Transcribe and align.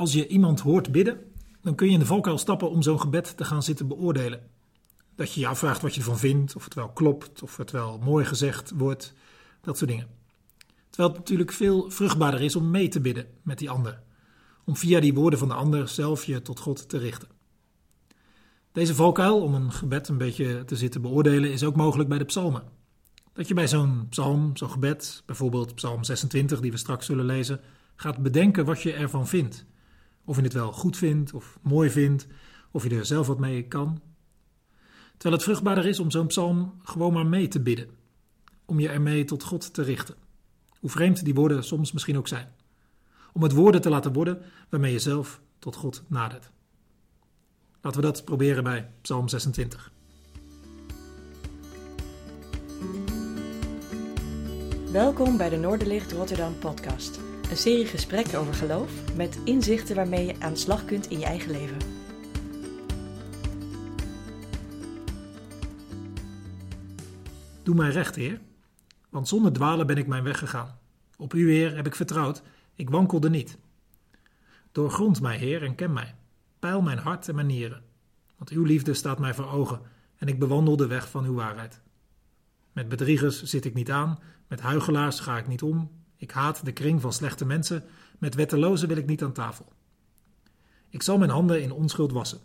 Als 0.00 0.12
je 0.12 0.26
iemand 0.26 0.60
hoort 0.60 0.92
bidden, 0.92 1.20
dan 1.62 1.74
kun 1.74 1.86
je 1.86 1.92
in 1.92 1.98
de 1.98 2.06
valkuil 2.06 2.38
stappen 2.38 2.70
om 2.70 2.82
zo'n 2.82 3.00
gebed 3.00 3.36
te 3.36 3.44
gaan 3.44 3.62
zitten 3.62 3.88
beoordelen. 3.88 4.40
Dat 5.14 5.32
je 5.32 5.40
je 5.40 5.46
afvraagt 5.46 5.82
wat 5.82 5.94
je 5.94 6.00
ervan 6.00 6.18
vindt, 6.18 6.56
of 6.56 6.64
het 6.64 6.74
wel 6.74 6.88
klopt, 6.88 7.42
of 7.42 7.56
het 7.56 7.70
wel 7.70 7.98
mooi 7.98 8.24
gezegd 8.24 8.72
wordt, 8.74 9.12
dat 9.60 9.78
soort 9.78 9.90
dingen. 9.90 10.08
Terwijl 10.90 11.08
het 11.08 11.18
natuurlijk 11.18 11.52
veel 11.52 11.90
vruchtbaarder 11.90 12.40
is 12.40 12.56
om 12.56 12.70
mee 12.70 12.88
te 12.88 13.00
bidden 13.00 13.26
met 13.42 13.58
die 13.58 13.70
ander. 13.70 14.02
Om 14.64 14.76
via 14.76 15.00
die 15.00 15.14
woorden 15.14 15.38
van 15.38 15.48
de 15.48 15.54
ander 15.54 15.88
zelf 15.88 16.24
je 16.24 16.42
tot 16.42 16.60
God 16.60 16.88
te 16.88 16.98
richten. 16.98 17.28
Deze 18.72 18.94
valkuil, 18.94 19.42
om 19.42 19.54
een 19.54 19.72
gebed 19.72 20.08
een 20.08 20.18
beetje 20.18 20.64
te 20.64 20.76
zitten 20.76 21.02
beoordelen, 21.02 21.52
is 21.52 21.64
ook 21.64 21.76
mogelijk 21.76 22.08
bij 22.08 22.18
de 22.18 22.24
psalmen. 22.24 22.62
Dat 23.32 23.48
je 23.48 23.54
bij 23.54 23.68
zo'n 23.68 24.06
psalm, 24.08 24.56
zo'n 24.56 24.70
gebed, 24.70 25.22
bijvoorbeeld 25.26 25.74
psalm 25.74 26.04
26, 26.04 26.60
die 26.60 26.70
we 26.70 26.76
straks 26.76 27.06
zullen 27.06 27.24
lezen, 27.24 27.60
gaat 27.96 28.18
bedenken 28.18 28.64
wat 28.64 28.82
je 28.82 28.92
ervan 28.92 29.28
vindt. 29.28 29.68
Of 30.30 30.36
je 30.36 30.42
het 30.42 30.52
wel 30.52 30.72
goed 30.72 30.96
vindt 30.96 31.32
of 31.34 31.58
mooi 31.62 31.90
vindt, 31.90 32.26
of 32.70 32.82
je 32.82 32.96
er 32.96 33.06
zelf 33.06 33.26
wat 33.26 33.38
mee 33.38 33.68
kan. 33.68 34.00
Terwijl 35.12 35.34
het 35.34 35.42
vruchtbaarder 35.42 35.86
is 35.86 36.00
om 36.00 36.10
zo'n 36.10 36.26
psalm 36.26 36.74
gewoon 36.82 37.12
maar 37.12 37.26
mee 37.26 37.48
te 37.48 37.60
bidden. 37.60 37.88
Om 38.64 38.80
je 38.80 38.88
ermee 38.88 39.24
tot 39.24 39.42
God 39.42 39.74
te 39.74 39.82
richten. 39.82 40.14
Hoe 40.78 40.90
vreemd 40.90 41.24
die 41.24 41.34
woorden 41.34 41.64
soms 41.64 41.92
misschien 41.92 42.18
ook 42.18 42.28
zijn. 42.28 42.48
Om 43.32 43.42
het 43.42 43.52
woorden 43.52 43.80
te 43.80 43.88
laten 43.88 44.12
worden 44.12 44.42
waarmee 44.68 44.92
je 44.92 44.98
zelf 44.98 45.40
tot 45.58 45.76
God 45.76 46.02
nadert. 46.06 46.50
Laten 47.80 48.00
we 48.00 48.06
dat 48.06 48.24
proberen 48.24 48.64
bij 48.64 48.90
Psalm 49.00 49.28
26. 49.28 49.92
Welkom 54.92 55.36
bij 55.36 55.48
de 55.48 55.56
Noorderlicht 55.56 56.12
Rotterdam 56.12 56.58
podcast. 56.58 57.29
Een 57.50 57.56
serie 57.56 57.86
gesprekken 57.86 58.38
over 58.38 58.54
geloof 58.54 59.14
met 59.16 59.38
inzichten 59.44 59.96
waarmee 59.96 60.26
je 60.26 60.40
aan 60.40 60.52
de 60.52 60.58
slag 60.58 60.84
kunt 60.84 61.10
in 61.10 61.18
je 61.18 61.24
eigen 61.24 61.50
leven. 61.50 61.76
Doe 67.62 67.74
mij 67.74 67.90
recht, 67.90 68.14
Heer, 68.14 68.40
want 69.08 69.28
zonder 69.28 69.52
dwalen 69.52 69.86
ben 69.86 69.96
ik 69.96 70.06
mijn 70.06 70.22
weg 70.22 70.38
gegaan. 70.38 70.78
Op 71.16 71.34
U, 71.34 71.52
Heer, 71.52 71.76
heb 71.76 71.86
ik 71.86 71.94
vertrouwd, 71.94 72.42
ik 72.74 72.90
wankelde 72.90 73.30
niet. 73.30 73.58
Doorgrond 74.72 75.20
mij, 75.20 75.36
Heer, 75.36 75.62
en 75.62 75.74
ken 75.74 75.92
mij. 75.92 76.14
Peil 76.58 76.82
mijn 76.82 76.98
hart 76.98 77.28
en 77.28 77.34
mijn 77.34 77.46
nieren. 77.46 77.82
Want 78.36 78.50
uw 78.50 78.64
liefde 78.64 78.94
staat 78.94 79.18
mij 79.18 79.34
voor 79.34 79.50
ogen 79.50 79.80
en 80.16 80.28
ik 80.28 80.38
bewandel 80.38 80.76
de 80.76 80.86
weg 80.86 81.10
van 81.10 81.24
uw 81.24 81.34
waarheid. 81.34 81.80
Met 82.72 82.88
bedriegers 82.88 83.42
zit 83.42 83.64
ik 83.64 83.74
niet 83.74 83.90
aan, 83.90 84.18
met 84.48 84.60
huigelaars 84.60 85.20
ga 85.20 85.38
ik 85.38 85.46
niet 85.46 85.62
om. 85.62 85.99
Ik 86.20 86.30
haat 86.30 86.64
de 86.64 86.72
kring 86.72 87.00
van 87.00 87.12
slechte 87.12 87.44
mensen, 87.44 87.84
met 88.18 88.34
wettelozen 88.34 88.88
wil 88.88 88.96
ik 88.96 89.06
niet 89.06 89.22
aan 89.22 89.32
tafel. 89.32 89.72
Ik 90.88 91.02
zal 91.02 91.18
mijn 91.18 91.30
handen 91.30 91.62
in 91.62 91.72
onschuld 91.72 92.12
wassen, 92.12 92.40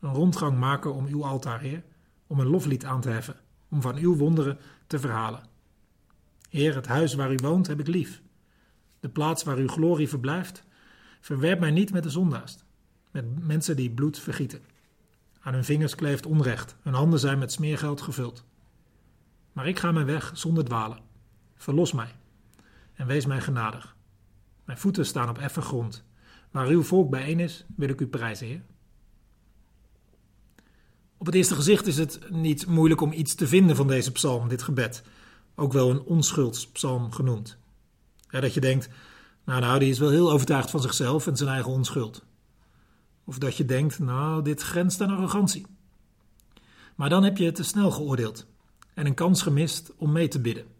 een 0.00 0.12
rondgang 0.12 0.58
maken 0.58 0.94
om 0.94 1.06
uw 1.06 1.24
altaar, 1.24 1.60
Heer, 1.60 1.82
om 2.26 2.40
een 2.40 2.46
loflied 2.46 2.84
aan 2.84 3.00
te 3.00 3.08
heffen, 3.08 3.36
om 3.68 3.80
van 3.80 3.96
uw 3.96 4.16
wonderen 4.16 4.58
te 4.86 4.98
verhalen. 4.98 5.42
Heer, 6.48 6.74
het 6.74 6.86
huis 6.86 7.14
waar 7.14 7.32
u 7.32 7.38
woont 7.42 7.66
heb 7.66 7.80
ik 7.80 7.86
lief. 7.86 8.22
De 9.00 9.08
plaats 9.08 9.42
waar 9.42 9.56
uw 9.56 9.68
glorie 9.68 10.08
verblijft, 10.08 10.64
verwerp 11.20 11.60
mij 11.60 11.70
niet 11.70 11.92
met 11.92 12.02
de 12.02 12.10
zondaars, 12.10 12.58
met 13.10 13.46
mensen 13.46 13.76
die 13.76 13.90
bloed 13.90 14.18
vergieten. 14.18 14.62
Aan 15.40 15.54
hun 15.54 15.64
vingers 15.64 15.94
kleeft 15.94 16.26
onrecht, 16.26 16.76
hun 16.82 16.94
handen 16.94 17.18
zijn 17.18 17.38
met 17.38 17.52
smeergeld 17.52 18.00
gevuld. 18.00 18.44
Maar 19.52 19.68
ik 19.68 19.78
ga 19.78 19.92
mijn 19.92 20.06
weg 20.06 20.30
zonder 20.34 20.64
dwalen. 20.64 20.98
Verlos 21.56 21.92
mij 21.92 22.17
en 22.98 23.06
wees 23.06 23.26
mij 23.26 23.40
genadig. 23.40 23.96
Mijn 24.64 24.78
voeten 24.78 25.06
staan 25.06 25.28
op 25.28 25.38
effen 25.38 25.62
grond. 25.62 26.04
Waar 26.50 26.66
uw 26.66 26.82
volk 26.82 27.10
bijeen 27.10 27.40
is, 27.40 27.64
wil 27.76 27.88
ik 27.88 28.00
u 28.00 28.06
prijzen, 28.06 28.46
Heer. 28.46 28.62
Op 31.16 31.26
het 31.26 31.34
eerste 31.34 31.54
gezicht 31.54 31.86
is 31.86 31.98
het 31.98 32.30
niet 32.30 32.66
moeilijk 32.66 33.00
om 33.00 33.12
iets 33.12 33.34
te 33.34 33.46
vinden 33.46 33.76
van 33.76 33.86
deze 33.86 34.12
psalm, 34.12 34.48
dit 34.48 34.62
gebed. 34.62 35.02
Ook 35.54 35.72
wel 35.72 35.90
een 35.90 36.02
onschuldspsalm 36.02 37.12
genoemd. 37.12 37.58
Dat 38.30 38.54
je 38.54 38.60
denkt, 38.60 38.88
nou, 39.44 39.60
nou, 39.60 39.78
die 39.78 39.90
is 39.90 39.98
wel 39.98 40.10
heel 40.10 40.30
overtuigd 40.30 40.70
van 40.70 40.80
zichzelf 40.80 41.26
en 41.26 41.36
zijn 41.36 41.50
eigen 41.50 41.72
onschuld. 41.72 42.24
Of 43.24 43.38
dat 43.38 43.56
je 43.56 43.64
denkt, 43.64 43.98
nou, 43.98 44.42
dit 44.42 44.62
grenst 44.62 45.00
aan 45.00 45.10
arrogantie. 45.10 45.66
Maar 46.94 47.08
dan 47.08 47.24
heb 47.24 47.36
je 47.36 47.52
te 47.52 47.62
snel 47.62 47.90
geoordeeld 47.90 48.46
en 48.94 49.06
een 49.06 49.14
kans 49.14 49.42
gemist 49.42 49.92
om 49.96 50.12
mee 50.12 50.28
te 50.28 50.40
bidden. 50.40 50.77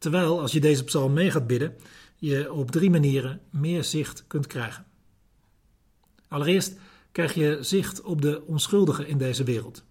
Terwijl, 0.00 0.40
als 0.40 0.52
je 0.52 0.60
deze 0.60 0.84
psalm 0.84 1.12
mee 1.12 1.30
gaat 1.30 1.46
bidden, 1.46 1.76
je 2.16 2.52
op 2.52 2.70
drie 2.70 2.90
manieren 2.90 3.40
meer 3.50 3.84
zicht 3.84 4.24
kunt 4.26 4.46
krijgen. 4.46 4.86
Allereerst 6.28 6.78
krijg 7.12 7.34
je 7.34 7.58
zicht 7.60 8.02
op 8.02 8.22
de 8.22 8.42
onschuldigen 8.46 9.06
in 9.06 9.18
deze 9.18 9.44
wereld. 9.44 9.84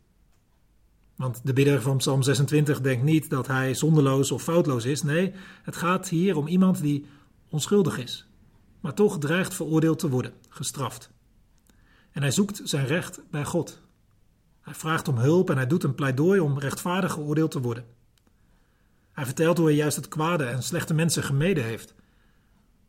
Want 1.15 1.41
de 1.43 1.53
bidder 1.53 1.81
van 1.81 1.97
Psalm 1.97 2.23
26 2.23 2.81
denkt 2.81 3.03
niet 3.03 3.29
dat 3.29 3.47
hij 3.47 3.75
zonderloos 3.75 4.31
of 4.31 4.43
foutloos 4.43 4.85
is. 4.85 5.03
Nee, 5.03 5.33
het 5.63 5.75
gaat 5.75 6.09
hier 6.09 6.37
om 6.37 6.47
iemand 6.47 6.81
die 6.81 7.05
onschuldig 7.49 7.97
is, 7.97 8.27
maar 8.79 8.93
toch 8.93 9.17
dreigt 9.17 9.53
veroordeeld 9.53 9.99
te 9.99 10.09
worden, 10.09 10.33
gestraft. 10.49 11.11
En 12.11 12.21
hij 12.21 12.31
zoekt 12.31 12.61
zijn 12.63 12.85
recht 12.85 13.21
bij 13.31 13.45
God. 13.45 13.81
Hij 14.61 14.73
vraagt 14.73 15.07
om 15.07 15.17
hulp 15.17 15.49
en 15.49 15.55
hij 15.55 15.67
doet 15.67 15.83
een 15.83 15.95
pleidooi 15.95 16.39
om 16.39 16.59
rechtvaardig 16.59 17.11
geoordeeld 17.11 17.51
te 17.51 17.61
worden. 17.61 17.85
Hij 19.19 19.27
vertelt 19.27 19.57
hoe 19.57 19.67
hij 19.67 19.75
juist 19.75 19.95
het 19.95 20.07
kwade 20.07 20.43
en 20.43 20.63
slechte 20.63 20.93
mensen 20.93 21.23
gemeden 21.23 21.63
heeft. 21.63 21.93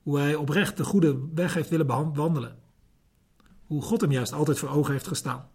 Hoe 0.03 0.19
hij 0.19 0.35
oprecht 0.35 0.77
de 0.77 0.85
goede 0.85 1.19
weg 1.35 1.55
heeft 1.55 1.69
willen 1.69 2.15
wandelen. 2.15 2.59
Hoe 3.67 3.83
God 3.83 4.01
hem 4.01 4.13
juist 4.13 4.33
altijd 4.33 4.59
voor 4.59 4.69
ogen 4.69 4.93
heeft 4.93 5.07
gestaan. 5.07 5.49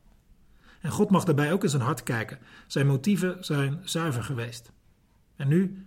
En 0.82 0.92
God 0.92 1.10
mag 1.10 1.24
daarbij 1.24 1.54
ook 1.54 1.64
in 1.64 1.70
zijn 1.70 1.82
hart 1.82 2.04
kijken. 2.04 2.40
Zijn 2.68 2.88
motieven 2.88 3.38
zijn 3.40 3.82
zuiver 3.84 4.24
geweest. 4.24 4.72
En 5.36 5.48
nu 5.48 5.86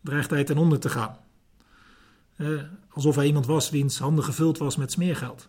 dreigt 0.00 0.30
hij 0.30 0.44
ten 0.44 0.58
onder 0.58 0.80
te 0.80 0.88
gaan. 0.88 1.16
Eh, 2.36 2.62
alsof 2.88 3.16
hij 3.16 3.26
iemand 3.26 3.46
was 3.46 3.70
wiens 3.70 3.98
handen 3.98 4.24
gevuld 4.24 4.58
was 4.58 4.76
met 4.76 4.92
smeergeld. 4.92 5.48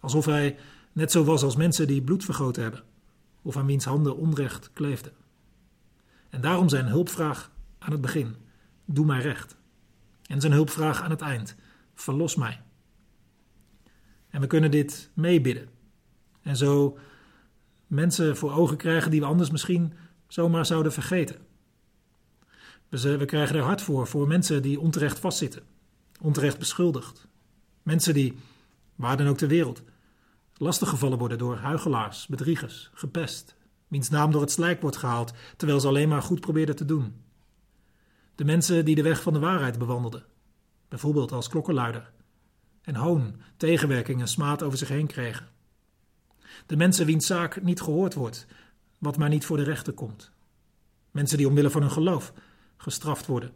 Alsof 0.00 0.24
hij 0.24 0.58
net 0.92 1.10
zo 1.10 1.24
was 1.24 1.42
als 1.42 1.56
mensen 1.56 1.86
die 1.86 2.02
bloed 2.02 2.24
vergoten 2.24 2.62
hebben. 2.62 2.82
Of 3.42 3.56
aan 3.56 3.66
wiens 3.66 3.84
handen 3.84 4.16
onrecht 4.16 4.70
kleefde. 4.72 5.12
En 6.30 6.40
daarom 6.40 6.68
zijn 6.68 6.86
hulpvraag 6.86 7.52
aan 7.84 7.92
het 7.92 8.00
begin: 8.00 8.36
Doe 8.84 9.06
mij 9.06 9.20
recht. 9.20 9.56
En 10.26 10.40
zijn 10.40 10.52
hulpvraag 10.52 11.02
aan 11.02 11.10
het 11.10 11.20
eind: 11.20 11.54
Verlos 11.94 12.36
mij. 12.36 12.60
En 14.28 14.40
we 14.40 14.46
kunnen 14.46 14.70
dit 14.70 15.10
meebidden. 15.14 15.68
En 16.42 16.56
zo 16.56 16.98
mensen 17.86 18.36
voor 18.36 18.52
ogen 18.52 18.76
krijgen 18.76 19.10
die 19.10 19.20
we 19.20 19.26
anders 19.26 19.50
misschien 19.50 19.92
zomaar 20.26 20.66
zouden 20.66 20.92
vergeten. 20.92 21.36
We, 22.88 23.24
krijgen 23.24 23.56
er 23.56 23.62
hard 23.62 23.82
voor, 23.82 24.06
voor 24.06 24.28
mensen 24.28 24.62
die 24.62 24.80
onterecht 24.80 25.18
vastzitten, 25.18 25.62
onterecht 26.20 26.58
beschuldigd. 26.58 27.26
Mensen 27.82 28.14
die, 28.14 28.36
waar 28.94 29.16
dan 29.16 29.26
ook 29.26 29.36
ter 29.36 29.48
wereld, 29.48 29.82
lastiggevallen 30.56 31.18
worden 31.18 31.38
door 31.38 31.56
huigelaars, 31.56 32.26
bedriegers, 32.26 32.90
gepest, 32.94 33.56
wiens 33.88 34.08
naam 34.08 34.30
door 34.30 34.40
het 34.40 34.50
slijk 34.50 34.80
wordt 34.80 34.96
gehaald, 34.96 35.32
terwijl 35.56 35.80
ze 35.80 35.88
alleen 35.88 36.08
maar 36.08 36.22
goed 36.22 36.40
probeerden 36.40 36.76
te 36.76 36.84
doen. 36.84 37.14
De 38.34 38.44
mensen 38.44 38.84
die 38.84 38.94
de 38.94 39.02
weg 39.02 39.22
van 39.22 39.32
de 39.32 39.38
waarheid 39.38 39.78
bewandelden, 39.78 40.24
bijvoorbeeld 40.88 41.32
als 41.32 41.48
klokkenluider, 41.48 42.10
en 42.82 42.94
hoon, 42.94 43.40
tegenwerking 43.56 44.20
en 44.20 44.28
smaad 44.28 44.62
over 44.62 44.78
zich 44.78 44.88
heen 44.88 45.06
kregen. 45.06 45.48
De 46.66 46.76
mensen 46.76 47.06
wiens 47.06 47.26
zaak 47.26 47.62
niet 47.62 47.80
gehoord 47.80 48.14
wordt, 48.14 48.46
wat 48.98 49.16
maar 49.16 49.28
niet 49.28 49.44
voor 49.44 49.56
de 49.56 49.62
rechter 49.62 49.92
komt. 49.92 50.30
Mensen 51.10 51.38
die 51.38 51.48
omwille 51.48 51.70
van 51.70 51.80
hun 51.80 51.90
geloof 51.90 52.32
gestraft 52.76 53.26
worden. 53.26 53.52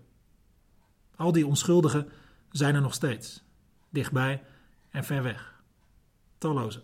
Al 1.17 1.33
die 1.33 1.47
onschuldigen 1.47 2.09
zijn 2.51 2.75
er 2.75 2.81
nog 2.81 2.95
steeds, 2.95 3.43
dichtbij 3.91 4.43
en 4.91 5.05
ver 5.05 5.23
weg. 5.23 5.63
Talloze. 6.39 6.83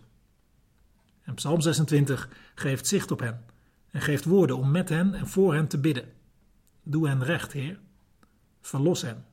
En 1.21 1.33
Psalm 1.33 1.61
26 1.61 2.29
geeft 2.55 2.87
zicht 2.87 3.11
op 3.11 3.19
hen 3.19 3.45
en 3.91 4.01
geeft 4.01 4.25
woorden 4.25 4.57
om 4.57 4.71
met 4.71 4.89
hen 4.89 5.13
en 5.13 5.27
voor 5.27 5.53
hen 5.53 5.67
te 5.67 5.77
bidden. 5.77 6.13
Doe 6.83 7.07
hen 7.07 7.23
recht, 7.23 7.51
Heer. 7.51 7.79
Verlos 8.65 9.01
hen. 9.01 9.25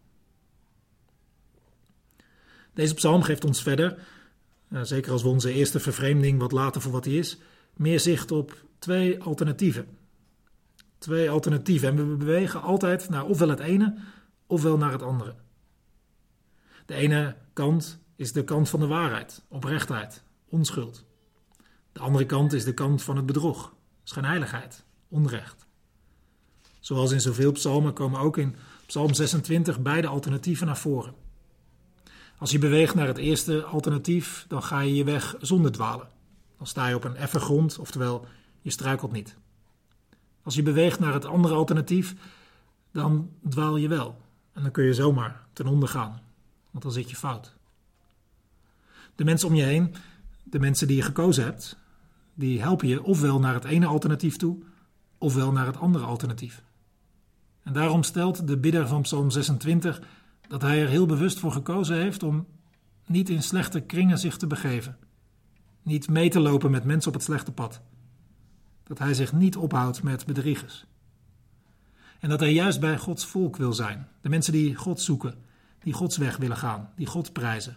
Deze 2.74 2.94
psalm 2.94 3.22
geeft 3.22 3.44
ons 3.44 3.62
verder, 3.62 3.98
eh, 4.68 4.82
zeker 4.82 5.12
als 5.12 5.22
we 5.22 5.28
onze 5.28 5.52
eerste 5.52 5.80
vervreemding 5.80 6.38
wat 6.38 6.52
laten 6.52 6.80
voor 6.80 6.92
wat 6.92 7.04
hij 7.04 7.14
is, 7.14 7.38
meer 7.74 8.00
zicht 8.00 8.30
op 8.30 8.64
twee 8.78 9.22
alternatieven. 9.22 9.98
Twee 10.98 11.30
alternatieven 11.30 11.88
en 11.88 11.96
we 11.96 12.16
bewegen 12.16 12.62
altijd 12.62 13.08
naar 13.08 13.24
ofwel 13.24 13.48
het 13.48 13.60
ene 13.60 13.98
ofwel 14.46 14.76
naar 14.76 14.92
het 14.92 15.02
andere. 15.02 15.34
De 16.86 16.94
ene 16.94 17.36
kant 17.52 17.98
is 18.16 18.32
de 18.32 18.44
kant 18.44 18.68
van 18.68 18.80
de 18.80 18.86
waarheid, 18.86 19.42
oprechtheid, 19.48 20.22
onschuld. 20.48 21.04
De 21.92 22.00
andere 22.00 22.26
kant 22.26 22.52
is 22.52 22.64
de 22.64 22.74
kant 22.74 23.02
van 23.02 23.16
het 23.16 23.26
bedrog, 23.26 23.74
schijnheiligheid, 24.02 24.84
onrecht. 25.08 25.66
Zoals 26.80 27.10
in 27.10 27.20
zoveel 27.20 27.52
psalmen 27.52 27.92
komen 27.92 28.20
ook 28.20 28.36
in 28.36 28.56
Psalm 28.92 29.14
26 29.14 29.80
beide 29.80 30.06
alternatieven 30.06 30.66
naar 30.66 30.76
voren. 30.76 31.14
Als 32.38 32.50
je 32.50 32.58
beweegt 32.58 32.94
naar 32.94 33.06
het 33.06 33.18
eerste 33.18 33.64
alternatief, 33.64 34.44
dan 34.48 34.62
ga 34.62 34.80
je 34.80 34.94
je 34.94 35.04
weg 35.04 35.34
zonder 35.40 35.72
dwalen. 35.72 36.08
Dan 36.58 36.66
sta 36.66 36.86
je 36.86 36.94
op 36.94 37.04
een 37.04 37.16
effen 37.16 37.40
grond, 37.40 37.78
oftewel 37.78 38.26
je 38.60 38.70
struikelt 38.70 39.12
niet. 39.12 39.36
Als 40.42 40.54
je 40.54 40.62
beweegt 40.62 40.98
naar 40.98 41.12
het 41.12 41.24
andere 41.24 41.54
alternatief, 41.54 42.14
dan 42.90 43.30
dwaal 43.48 43.76
je 43.76 43.88
wel. 43.88 44.20
En 44.52 44.62
dan 44.62 44.70
kun 44.70 44.84
je 44.84 44.94
zomaar 44.94 45.46
ten 45.52 45.66
onder 45.66 45.88
gaan, 45.88 46.20
want 46.70 46.84
dan 46.84 46.92
zit 46.92 47.10
je 47.10 47.16
fout. 47.16 47.54
De 49.14 49.24
mensen 49.24 49.48
om 49.48 49.54
je 49.54 49.62
heen, 49.62 49.94
de 50.42 50.58
mensen 50.58 50.86
die 50.86 50.96
je 50.96 51.02
gekozen 51.02 51.44
hebt, 51.44 51.76
die 52.34 52.60
helpen 52.60 52.88
je 52.88 53.02
ofwel 53.02 53.38
naar 53.40 53.54
het 53.54 53.64
ene 53.64 53.86
alternatief 53.86 54.36
toe, 54.36 54.58
ofwel 55.18 55.52
naar 55.52 55.66
het 55.66 55.78
andere 55.78 56.04
alternatief. 56.04 56.62
En 57.62 57.72
daarom 57.72 58.02
stelt 58.02 58.46
de 58.46 58.58
bidder 58.58 58.88
van 58.88 59.02
Psalm 59.02 59.30
26 59.30 60.02
dat 60.48 60.62
hij 60.62 60.82
er 60.82 60.88
heel 60.88 61.06
bewust 61.06 61.38
voor 61.38 61.52
gekozen 61.52 61.96
heeft 61.96 62.22
om 62.22 62.46
niet 63.06 63.28
in 63.28 63.42
slechte 63.42 63.80
kringen 63.80 64.18
zich 64.18 64.36
te 64.36 64.46
begeven, 64.46 64.96
niet 65.82 66.08
mee 66.08 66.30
te 66.30 66.40
lopen 66.40 66.70
met 66.70 66.84
mensen 66.84 67.08
op 67.08 67.14
het 67.14 67.24
slechte 67.24 67.52
pad, 67.52 67.80
dat 68.84 68.98
hij 68.98 69.14
zich 69.14 69.32
niet 69.32 69.56
ophoudt 69.56 70.02
met 70.02 70.26
bedriegers. 70.26 70.84
En 72.20 72.28
dat 72.28 72.40
hij 72.40 72.52
juist 72.52 72.80
bij 72.80 72.98
Gods 72.98 73.26
volk 73.26 73.56
wil 73.56 73.72
zijn, 73.72 74.08
de 74.20 74.28
mensen 74.28 74.52
die 74.52 74.74
God 74.74 75.00
zoeken, 75.00 75.34
die 75.82 75.92
Gods 75.92 76.16
weg 76.16 76.36
willen 76.36 76.56
gaan, 76.56 76.90
die 76.96 77.06
God 77.06 77.32
prijzen. 77.32 77.76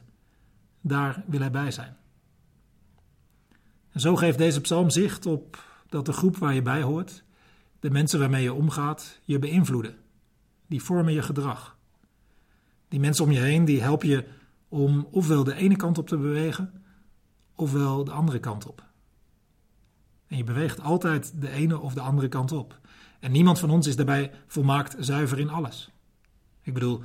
Daar 0.81 1.23
wil 1.27 1.39
hij 1.39 1.51
bij 1.51 1.71
zijn. 1.71 1.95
En 3.91 3.99
zo 3.99 4.15
geeft 4.15 4.37
deze 4.37 4.61
psalm 4.61 4.89
zicht 4.89 5.25
op 5.25 5.63
dat 5.89 6.05
de 6.05 6.13
groep 6.13 6.37
waar 6.37 6.53
je 6.53 6.61
bij 6.61 6.81
hoort, 6.81 7.23
de 7.85 7.91
mensen 7.91 8.19
waarmee 8.19 8.43
je 8.43 8.53
omgaat, 8.53 9.19
je 9.23 9.39
beïnvloeden. 9.39 9.95
Die 10.67 10.83
vormen 10.83 11.13
je 11.13 11.21
gedrag. 11.21 11.77
Die 12.87 12.99
mensen 12.99 13.25
om 13.25 13.31
je 13.31 13.39
heen, 13.39 13.65
die 13.65 13.81
helpen 13.81 14.07
je 14.07 14.25
om 14.67 15.07
ofwel 15.11 15.43
de 15.43 15.55
ene 15.55 15.75
kant 15.75 15.97
op 15.97 16.07
te 16.07 16.17
bewegen, 16.17 16.83
ofwel 17.55 18.03
de 18.03 18.11
andere 18.11 18.39
kant 18.39 18.67
op. 18.67 18.83
En 20.27 20.37
je 20.37 20.43
beweegt 20.43 20.81
altijd 20.81 21.41
de 21.41 21.49
ene 21.49 21.79
of 21.79 21.93
de 21.93 22.01
andere 22.01 22.27
kant 22.27 22.51
op. 22.51 22.79
En 23.19 23.31
niemand 23.31 23.59
van 23.59 23.69
ons 23.69 23.87
is 23.87 23.95
daarbij 23.95 24.31
volmaakt 24.47 24.95
zuiver 24.99 25.39
in 25.39 25.49
alles. 25.49 25.91
Ik 26.61 26.73
bedoel, 26.73 27.03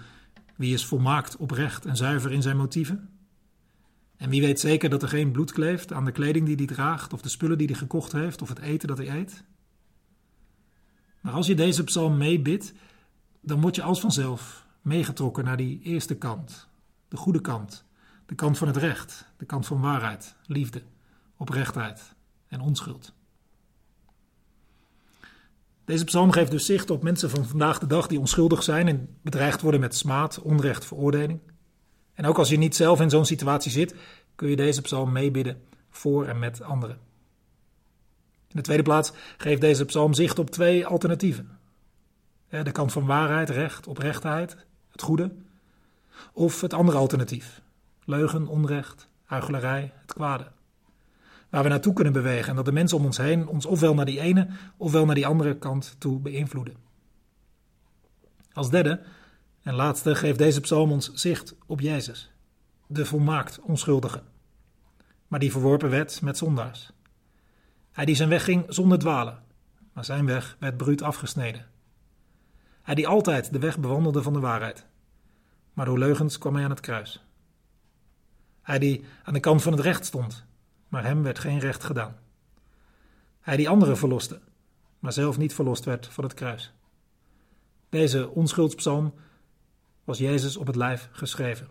wie 0.56 0.74
is 0.74 0.86
volmaakt 0.86 1.36
oprecht 1.36 1.84
en 1.84 1.96
zuiver 1.96 2.32
in 2.32 2.42
zijn 2.42 2.56
motieven? 2.56 3.08
En 4.16 4.30
wie 4.30 4.40
weet 4.40 4.60
zeker 4.60 4.90
dat 4.90 5.02
er 5.02 5.08
geen 5.08 5.32
bloed 5.32 5.52
kleeft 5.52 5.92
aan 5.92 6.04
de 6.04 6.12
kleding 6.12 6.46
die 6.46 6.56
hij 6.56 6.66
draagt, 6.66 7.12
of 7.12 7.22
de 7.22 7.28
spullen 7.28 7.58
die 7.58 7.66
hij 7.66 7.76
gekocht 7.76 8.12
heeft, 8.12 8.42
of 8.42 8.48
het 8.48 8.58
eten 8.58 8.88
dat 8.88 8.98
hij 8.98 9.08
eet? 9.08 9.44
Maar 11.20 11.32
als 11.32 11.46
je 11.46 11.55
deze 11.55 11.84
psalm 11.84 12.17
meebidt, 12.17 12.72
dan 13.40 13.61
word 13.61 13.76
je 13.76 13.82
als 13.82 14.00
vanzelf 14.00 14.67
meegetrokken 14.82 15.44
naar 15.44 15.56
die 15.56 15.81
eerste 15.82 16.17
kant, 16.17 16.69
de 17.08 17.17
goede 17.17 17.40
kant, 17.40 17.84
de 18.26 18.34
kant 18.34 18.58
van 18.58 18.67
het 18.67 18.76
recht, 18.76 19.26
de 19.37 19.44
kant 19.44 19.67
van 19.67 19.81
waarheid, 19.81 20.34
liefde, 20.46 20.82
oprechtheid 21.37 22.14
en 22.49 22.61
onschuld. 22.61 23.12
Deze 25.84 26.05
psalm 26.05 26.32
geeft 26.32 26.50
dus 26.50 26.67
zicht 26.67 26.90
op 26.90 27.02
mensen 27.02 27.31
van 27.31 27.44
vandaag 27.44 27.78
de 27.78 27.87
dag 27.87 28.06
die 28.06 28.19
onschuldig 28.19 28.62
zijn 28.62 28.88
en 28.88 29.16
bedreigd 29.23 29.61
worden 29.61 29.81
met 29.81 29.96
smaad, 29.96 30.40
onrecht, 30.40 30.84
veroordeling. 30.84 31.40
En 32.12 32.26
ook 32.26 32.38
als 32.38 32.49
je 32.49 32.56
niet 32.56 32.76
zelf 32.76 33.00
in 33.00 33.11
zo'n 33.11 33.25
situatie 33.25 33.70
zit, 33.70 33.94
kun 34.34 34.49
je 34.49 34.56
deze 34.56 34.81
psalm 34.81 35.12
meebidden 35.12 35.62
voor 35.90 36.26
en 36.26 36.38
met 36.38 36.62
anderen. 36.62 36.99
In 38.50 38.56
de 38.56 38.62
tweede 38.62 38.82
plaats 38.82 39.12
geeft 39.37 39.61
deze 39.61 39.85
psalm 39.85 40.14
zicht 40.14 40.38
op 40.38 40.50
twee 40.50 40.87
alternatieven. 40.87 41.58
De 42.49 42.73
kant 42.73 42.93
van 42.93 43.06
waarheid, 43.06 43.50
recht, 43.50 43.87
oprechtheid, 43.87 44.56
het 44.91 45.02
goede. 45.02 45.32
Of 46.32 46.61
het 46.61 46.75
andere 46.75 46.99
alternatief. 46.99 47.61
Leugen, 48.05 48.47
onrecht, 48.47 49.08
huichelarij, 49.25 49.93
het 50.00 50.12
kwade. 50.12 50.47
Waar 51.49 51.62
we 51.62 51.69
naartoe 51.69 51.93
kunnen 51.93 52.12
bewegen 52.12 52.49
en 52.49 52.56
dat 52.56 52.64
de 52.64 52.73
mensen 52.73 52.99
om 52.99 53.05
ons 53.05 53.17
heen 53.17 53.47
ons 53.47 53.67
ofwel 53.67 53.94
naar 53.94 54.05
die 54.05 54.20
ene 54.20 54.49
ofwel 54.76 55.05
naar 55.05 55.14
die 55.14 55.26
andere 55.26 55.56
kant 55.56 55.97
toe 55.99 56.20
beïnvloeden. 56.20 56.75
Als 58.52 58.70
derde 58.70 59.00
en 59.62 59.75
laatste 59.75 60.14
geeft 60.14 60.38
deze 60.38 60.61
psalm 60.61 60.93
ons 60.93 61.12
zicht 61.14 61.55
op 61.67 61.81
Jezus, 61.81 62.31
de 62.87 63.06
volmaakt 63.06 63.61
onschuldige, 63.61 64.23
maar 65.29 65.41
die 65.41 65.50
verworpen 65.50 65.91
werd 65.91 66.23
met 66.23 66.37
zondaars. 66.37 66.93
Hij 67.92 68.04
die 68.04 68.14
zijn 68.14 68.28
weg 68.28 68.44
ging 68.44 68.64
zonder 68.69 68.98
dwalen, 68.98 69.42
maar 69.92 70.04
zijn 70.04 70.26
weg 70.26 70.56
werd 70.58 70.76
bruut 70.76 71.02
afgesneden. 71.02 71.66
Hij 72.82 72.94
die 72.94 73.08
altijd 73.08 73.52
de 73.52 73.58
weg 73.58 73.78
bewandelde 73.78 74.22
van 74.22 74.32
de 74.32 74.40
waarheid, 74.40 74.87
maar 75.72 75.87
door 75.87 75.98
leugens 75.98 76.38
kwam 76.38 76.54
hij 76.54 76.64
aan 76.64 76.70
het 76.70 76.81
kruis. 76.81 77.25
Hij 78.62 78.78
die 78.78 79.04
aan 79.25 79.34
de 79.34 79.40
kant 79.40 79.62
van 79.62 79.72
het 79.72 79.81
recht 79.81 80.04
stond, 80.04 80.44
maar 80.88 81.04
hem 81.04 81.22
werd 81.22 81.38
geen 81.38 81.58
recht 81.58 81.84
gedaan. 81.84 82.16
Hij 83.40 83.56
die 83.56 83.69
anderen 83.69 83.96
verloste, 83.96 84.40
maar 84.98 85.12
zelf 85.12 85.38
niet 85.38 85.54
verlost 85.54 85.84
werd 85.84 86.06
van 86.06 86.25
het 86.25 86.34
kruis. 86.34 86.72
Deze 87.88 88.28
onschuldspsalm 88.28 89.14
was 90.04 90.19
Jezus 90.19 90.56
op 90.56 90.66
het 90.66 90.76
lijf 90.76 91.08
geschreven. 91.12 91.69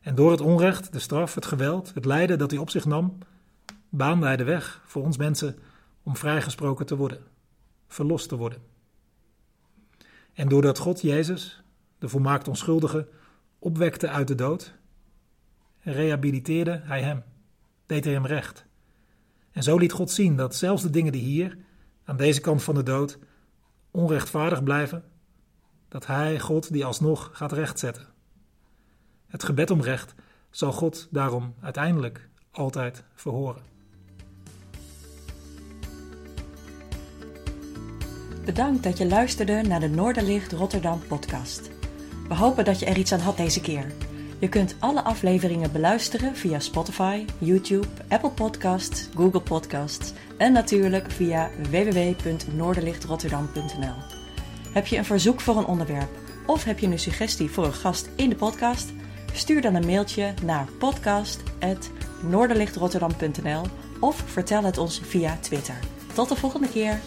En 0.00 0.14
door 0.14 0.30
het 0.30 0.40
onrecht, 0.40 0.92
de 0.92 0.98
straf, 0.98 1.34
het 1.34 1.46
geweld, 1.46 1.94
het 1.94 2.04
lijden 2.04 2.38
dat 2.38 2.50
hij 2.50 2.60
op 2.60 2.70
zich 2.70 2.84
nam, 2.84 3.18
baande 3.88 4.26
hij 4.26 4.36
de 4.36 4.44
weg 4.44 4.82
voor 4.84 5.02
ons 5.02 5.16
mensen 5.16 5.58
om 6.02 6.16
vrijgesproken 6.16 6.86
te 6.86 6.96
worden, 6.96 7.22
verlost 7.86 8.28
te 8.28 8.36
worden. 8.36 8.62
En 10.32 10.48
doordat 10.48 10.78
God 10.78 11.00
Jezus, 11.00 11.62
de 11.98 12.08
volmaakt 12.08 12.48
onschuldige, 12.48 13.08
opwekte 13.58 14.08
uit 14.08 14.28
de 14.28 14.34
dood, 14.34 14.74
rehabiliteerde 15.80 16.80
hij 16.84 17.02
hem, 17.02 17.22
deed 17.86 18.04
hij 18.04 18.12
hem 18.12 18.26
recht. 18.26 18.66
En 19.50 19.62
zo 19.62 19.76
liet 19.78 19.92
God 19.92 20.10
zien 20.10 20.36
dat 20.36 20.54
zelfs 20.54 20.82
de 20.82 20.90
dingen 20.90 21.12
die 21.12 21.22
hier, 21.22 21.58
aan 22.04 22.16
deze 22.16 22.40
kant 22.40 22.62
van 22.62 22.74
de 22.74 22.82
dood, 22.82 23.18
onrechtvaardig 23.90 24.62
blijven, 24.62 25.04
dat 25.88 26.06
hij, 26.06 26.40
God, 26.40 26.72
die 26.72 26.84
alsnog 26.84 27.30
gaat 27.32 27.52
rechtzetten. 27.52 28.06
Het 29.26 29.44
gebed 29.44 29.70
om 29.70 29.82
recht 29.82 30.14
zal 30.50 30.72
God 30.72 31.08
daarom 31.10 31.54
uiteindelijk 31.60 32.28
altijd 32.50 33.04
verhoren. 33.14 33.62
Bedankt 38.48 38.82
dat 38.82 38.98
je 38.98 39.06
luisterde 39.06 39.62
naar 39.62 39.80
de 39.80 39.88
Noorderlicht 39.88 40.52
Rotterdam 40.52 41.00
podcast. 41.08 41.70
We 42.28 42.34
hopen 42.34 42.64
dat 42.64 42.78
je 42.78 42.86
er 42.86 42.98
iets 42.98 43.12
aan 43.12 43.20
had 43.20 43.36
deze 43.36 43.60
keer. 43.60 43.92
Je 44.38 44.48
kunt 44.48 44.76
alle 44.78 45.02
afleveringen 45.02 45.72
beluisteren 45.72 46.36
via 46.36 46.58
Spotify, 46.58 47.24
YouTube, 47.38 47.86
Apple 48.08 48.30
Podcasts, 48.30 49.08
Google 49.14 49.40
Podcasts 49.40 50.12
en 50.38 50.52
natuurlijk 50.52 51.10
via 51.10 51.50
www.noorderlichtrotterdam.nl. 51.70 53.94
Heb 54.72 54.86
je 54.86 54.96
een 54.96 55.04
verzoek 55.04 55.40
voor 55.40 55.56
een 55.56 55.66
onderwerp 55.66 56.10
of 56.46 56.64
heb 56.64 56.78
je 56.78 56.86
een 56.86 56.98
suggestie 56.98 57.50
voor 57.50 57.64
een 57.64 57.72
gast 57.72 58.08
in 58.16 58.28
de 58.28 58.36
podcast? 58.36 58.92
Stuur 59.32 59.60
dan 59.60 59.74
een 59.74 59.86
mailtje 59.86 60.34
naar 60.44 60.68
podcast.noorderlichtrotterdam.nl 60.78 63.62
of 64.00 64.22
vertel 64.26 64.64
het 64.64 64.78
ons 64.78 65.00
via 65.04 65.38
Twitter. 65.40 65.78
Tot 66.14 66.28
de 66.28 66.36
volgende 66.36 66.68
keer! 66.68 67.00